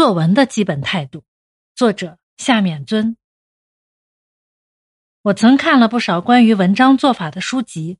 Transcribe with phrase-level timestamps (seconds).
[0.00, 1.24] 作文的基本态度，
[1.76, 3.18] 作者夏勉尊。
[5.20, 7.98] 我曾看了不少关于文章做法的书籍，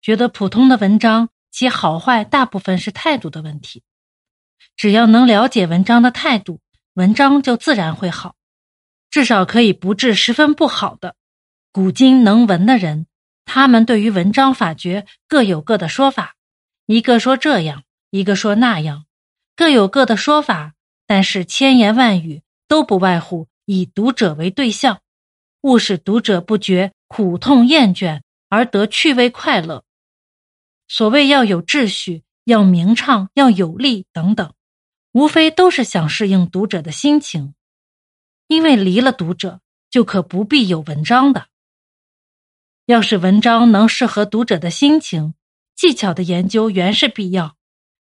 [0.00, 3.82] 觉得普通的文章其好坏大部分是态度的问题。
[4.74, 6.62] 只要能了解文章的态度，
[6.94, 8.34] 文章就自然会好，
[9.10, 11.14] 至少可以不致十分不好的。
[11.72, 13.06] 古今能文的人，
[13.44, 16.36] 他们对于文章法诀各有各的说法，
[16.86, 19.04] 一个说这样，一个说那样，
[19.54, 20.72] 各有各的说法。
[21.08, 25.00] 但是千言万语都不外乎以读者为对象，
[25.62, 28.20] 勿使读者不觉苦痛厌倦，
[28.50, 29.84] 而得趣味快乐。
[30.86, 34.52] 所谓要有秩序，要明畅，要有力等等，
[35.12, 37.54] 无非都是想适应读者的心情。
[38.46, 41.48] 因为离了读者，就可不必有文章的。
[42.86, 45.34] 要是文章能适合读者的心情，
[45.74, 47.57] 技巧的研究原是必要。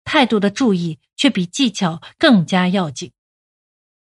[0.04, 3.12] 态度的注意却比技巧更加要紧。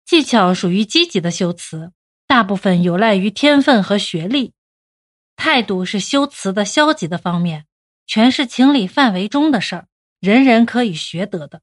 [0.05, 1.91] 技巧属于积极的修辞，
[2.25, 4.53] 大部分有赖于天分和学历；
[5.35, 7.65] 态度是修辞的消极的方面，
[8.07, 9.87] 全是情理范围中的事儿，
[10.19, 11.61] 人人可以学得的。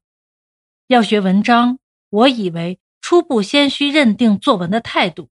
[0.87, 5.29] 要学文章，我以为初步先需认定作文的态度。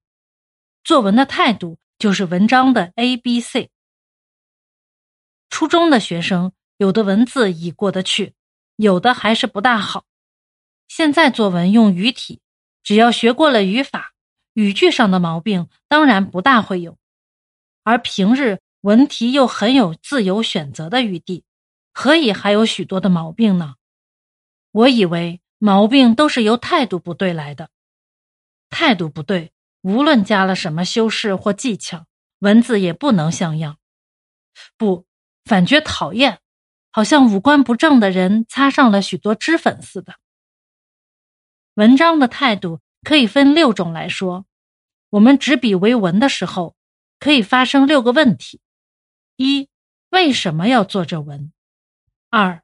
[0.84, 3.70] 作文的态度就是文章的 A、B、C。
[5.48, 8.34] 初中的学生有的文字已过得去。
[8.76, 10.04] 有的还是不大好。
[10.88, 12.40] 现在作文用语体，
[12.82, 14.12] 只要学过了语法，
[14.52, 16.96] 语句上的毛病当然不大会有。
[17.82, 21.44] 而平日文题又很有自由选择的余地，
[21.92, 23.74] 何以还有许多的毛病呢？
[24.70, 27.70] 我以为毛病都是由态度不对来的。
[28.68, 32.06] 态度不对，无论加了什么修饰或技巧，
[32.40, 33.78] 文字也不能像样。
[34.76, 35.06] 不，
[35.44, 36.40] 反觉讨厌。
[36.96, 40.14] 好像五官不正的人擦上了许多脂粉似的。
[41.74, 44.46] 文章的态度可以分六种来说。
[45.10, 46.74] 我们执笔为文的时候，
[47.18, 48.62] 可以发生六个问题：
[49.36, 49.68] 一、
[50.08, 51.52] 为什么要做这文？
[52.30, 52.62] 二、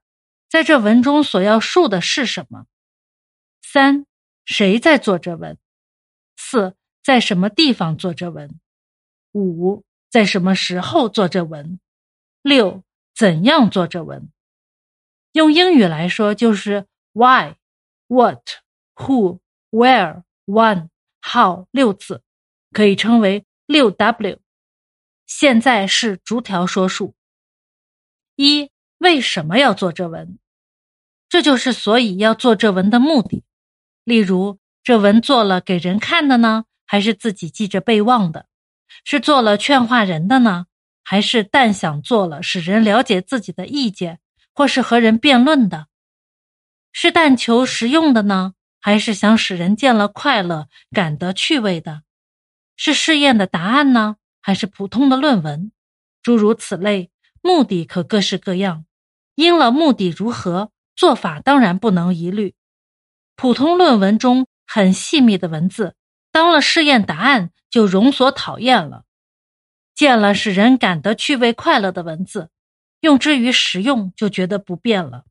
[0.48, 2.64] 在这文中所要述的是什么？
[3.60, 4.06] 三、
[4.46, 5.58] 谁在做这文？
[6.38, 6.74] 四、
[7.04, 8.58] 在什么地方做这文？
[9.32, 11.78] 五、在什么时候做这文？
[12.40, 12.82] 六。
[13.22, 14.32] 怎样做这文？
[15.30, 17.54] 用英语来说就是 why、
[18.08, 18.42] what、
[18.96, 19.38] who、
[19.70, 20.88] where、when、
[21.20, 22.24] how 六字，
[22.72, 24.40] 可以称为六 W。
[25.24, 27.14] 现在是逐条说述。
[28.34, 30.36] 一、为什么要做这文？
[31.28, 33.44] 这就是所以要做这文的目的。
[34.02, 38.46] 例如，这文做了给人看的呢，还是自己记着备忘的？
[39.04, 40.66] 是做了劝化人的呢？
[41.02, 44.20] 还是但想做了使人了解自己的意见，
[44.54, 45.86] 或是和人辩论的，
[46.92, 48.54] 是但求实用的呢？
[48.80, 52.02] 还是想使人见了快乐、感得趣味的？
[52.76, 54.16] 是试验的答案呢？
[54.40, 55.70] 还是普通的论文？
[56.22, 58.84] 诸如此类，目的可各式各样。
[59.34, 62.54] 因了目的如何，做法当然不能一律。
[63.36, 65.94] 普通论文中很细密的文字，
[66.30, 69.04] 当了试验答案就容所讨厌了。
[69.94, 72.50] 见了使人感得趣味快乐的文字，
[73.00, 75.24] 用之于实用就觉得不便了。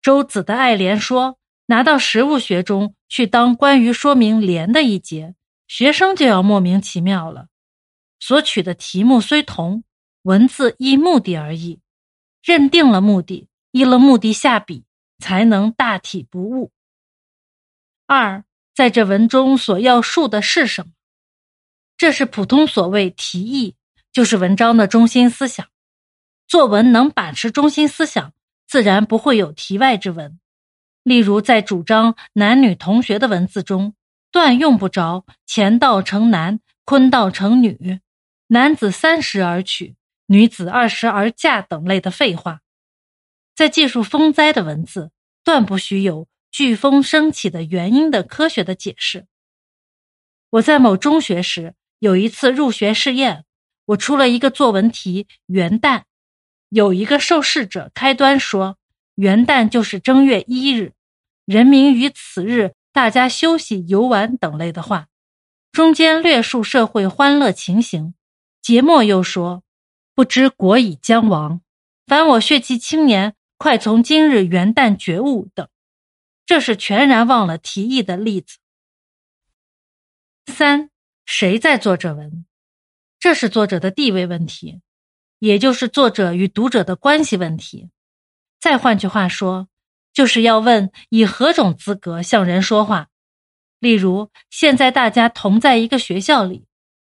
[0.00, 5.34] 周子的爱莲说：“拿到实物学中去当关于说明莲的一节，
[5.68, 7.48] 学生就要莫名其妙了。
[8.18, 9.84] 所取的题目虽同，
[10.22, 11.80] 文字依目的而异，
[12.42, 14.84] 认定了目的，依了目的下笔，
[15.18, 16.72] 才能大体不误。
[18.06, 18.44] 二，
[18.74, 20.92] 在这文中所要述的是什么？
[21.96, 23.76] 这是普通所谓题意。”
[24.12, 25.66] 就是文章的中心思想。
[26.46, 28.34] 作文能把持中心思想，
[28.68, 30.38] 自然不会有题外之文。
[31.02, 33.94] 例如，在主张男女同学的文字中，
[34.30, 38.00] 断用不着“乾道成男，坤道成女
[38.48, 39.96] ”，“男子三十而娶，
[40.26, 42.60] 女子二十而嫁”等类的废话。
[43.54, 45.10] 在记述风灾的文字，
[45.42, 49.26] 断不许有飓风升起的原因的科学的解释。
[50.50, 53.46] 我在某中学时，有一次入学试验。
[53.86, 56.04] 我出了一个作文题：元旦，
[56.68, 58.78] 有一个受试者开端说，
[59.16, 60.92] 元旦就是正月一日，
[61.44, 65.08] 人民于此日大家休息游玩等类的话，
[65.72, 68.14] 中间略述社会欢乐情形，
[68.60, 69.62] 节末又说，
[70.14, 71.60] 不知国已将亡，
[72.06, 75.68] 凡我血气青年，快从今日元旦觉悟等，
[76.46, 78.58] 这是全然忘了题意的例子。
[80.46, 80.90] 三，
[81.24, 82.44] 谁在做这文？
[83.22, 84.80] 这是作者的地位问题，
[85.38, 87.88] 也就是作者与读者的关系问题。
[88.58, 89.68] 再换句话说，
[90.12, 93.10] 就是要问以何种资格向人说话，
[93.78, 96.66] 例如，现在大家同在一个学校里，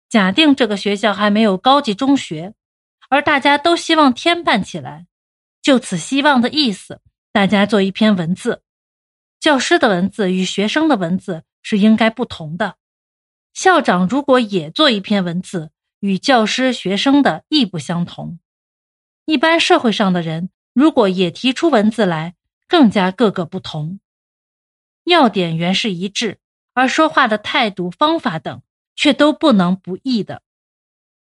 [0.10, 2.56] 假定这个学校还没有高级中学，
[3.10, 5.06] 而大家都希望添办起来。
[5.62, 7.02] 就此希望的意思，
[7.32, 8.64] 大家做一篇文字。
[9.40, 12.78] 教师的文字与学生的文字是应该不同的。
[13.54, 15.70] 校长如果也做一篇文字，
[16.00, 18.40] 与教师、学生的亦不相同。
[19.26, 22.36] 一般社会上的人如果也提出文字来，
[22.68, 24.00] 更加各个不同。
[25.04, 26.40] 要点原是一致。
[26.74, 28.62] 而说话的态度、方法等，
[28.96, 30.44] 却都不能不异的。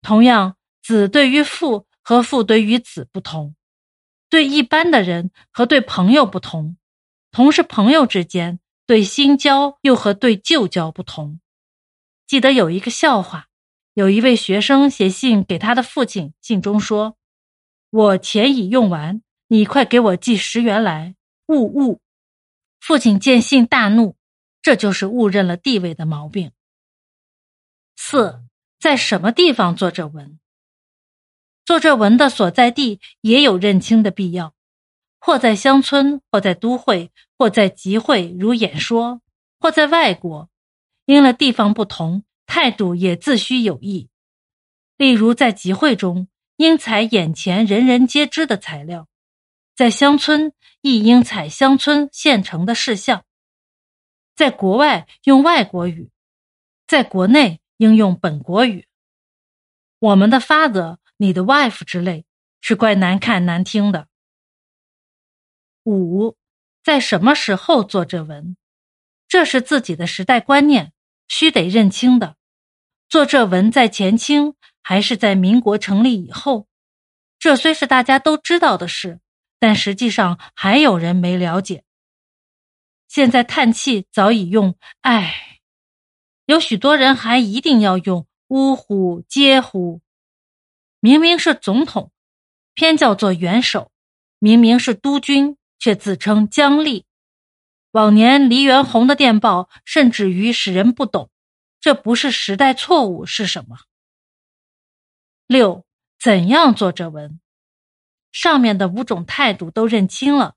[0.00, 3.56] 同样，子对于父和父对于子不同，
[4.30, 6.76] 对一般的人和对朋友不同，
[7.32, 11.40] 同是朋友之间，对新交又和对旧交不同。
[12.28, 13.48] 记得有一个笑话，
[13.94, 17.16] 有一位学生写信给他的父亲，信中说
[17.90, 21.14] ：“我钱已用完，你快给我寄十元来。”
[21.48, 22.00] 勿勿。
[22.80, 24.16] 父亲见信大怒。
[24.62, 26.52] 这就是误认了地位的毛病。
[27.96, 28.44] 四，
[28.78, 30.38] 在什么地方做这文？
[31.64, 34.54] 做这文的所在地也有认清的必要，
[35.18, 39.20] 或在乡村，或在都会，或在集会如演说，
[39.58, 40.48] 或在外国。
[41.06, 42.22] 因了地方不同，
[42.54, 44.10] 态度也自需有益。
[44.98, 49.06] 例如在集会中，应采眼前人人皆知的材料；
[49.74, 50.52] 在乡村，
[50.82, 53.24] 亦应采乡村现成的事项。
[54.36, 56.10] 在国外用外国语，
[56.86, 58.86] 在国内应用本国语。
[59.98, 62.26] 我们的 father、你的 wife 之类
[62.60, 64.08] 是怪难看难听的。
[65.84, 66.36] 五，
[66.84, 68.58] 在什么时候做这文？
[69.26, 70.92] 这是自己的时代观念，
[71.26, 72.36] 须得认清的。
[73.12, 76.66] 做这文在前清还是在民国成立以后？
[77.38, 79.20] 这虽是大家都知道的事，
[79.60, 81.84] 但实际上还有人没了解。
[83.08, 85.60] 现在叹气早已用“唉”，
[86.46, 90.00] 有许多人还一定要用“呜呼”“嗟呼”。
[90.98, 92.10] 明明是总统，
[92.72, 93.90] 偏叫做元首；
[94.38, 97.04] 明明是督军，却自称姜立。
[97.90, 101.28] 往年黎元洪的电报，甚至于使人不懂，
[101.82, 103.76] 这不是时代错误是什么？
[105.48, 105.84] 六，
[106.16, 107.40] 怎样做这文？
[108.30, 110.54] 上面的五种态度都认清了，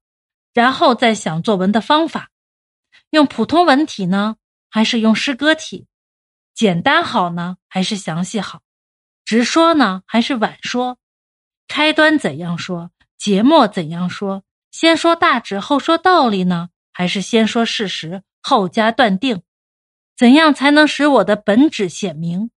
[0.53, 2.29] 然后再想作文的方法。
[3.09, 4.35] 用普通文体呢，
[4.69, 5.87] 还是用诗歌体？
[6.53, 8.61] 简单好呢，还是详细好？
[9.25, 10.99] 直说呢，还是晚说？
[11.67, 12.91] 开端怎样说？
[13.17, 14.43] 节末怎样说？
[14.69, 19.41] 先说大旨后说道理呢，还是先说事实后加断定？
[20.15, 22.51] 怎样才能使我的本旨显明？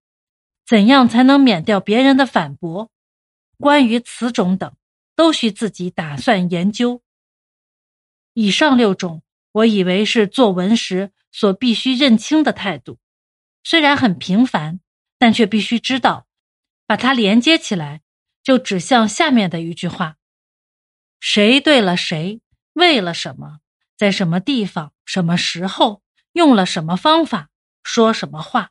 [0.66, 2.90] 怎样才能免掉别人的反驳？
[3.58, 4.74] 关于此种等，
[5.16, 7.02] 都需自己打算研究。
[8.34, 9.22] 以上六种。
[9.52, 12.98] 我以为是作文时所必须认清的态度，
[13.64, 14.78] 虽然很平凡，
[15.18, 16.28] 但却必须知道，
[16.86, 18.02] 把它连接起来，
[18.42, 20.16] 就指向下面的一句话：
[21.18, 22.40] 谁对了谁，
[22.74, 23.60] 为了什么，
[23.96, 26.02] 在什么地方，什么时候，
[26.32, 27.48] 用了什么方法，
[27.82, 28.70] 说什么话。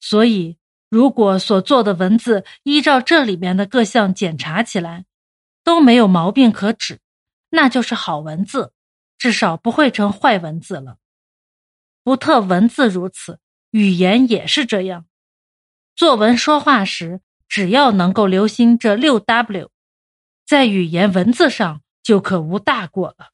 [0.00, 0.58] 所以，
[0.88, 5.04] 如果所做的文字依照这里面的各项检查起来，
[5.62, 7.00] 都没有毛病可指，
[7.50, 8.72] 那就是好文字。
[9.18, 10.96] 至少不会成坏文字了。
[12.02, 13.38] 不特文字如此，
[13.70, 15.04] 语言也是这样。
[15.94, 19.70] 作文说话时，只要能够留心这六 W，
[20.46, 23.30] 在语言文字上就可无大过了。